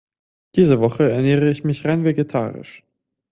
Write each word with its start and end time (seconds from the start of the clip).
Diese 0.55 0.79
Woche 0.79 1.11
ernähre 1.11 1.51
ich 1.51 1.63
mich 1.63 1.85
rein 1.85 2.03
vegetarisch. 2.03 2.83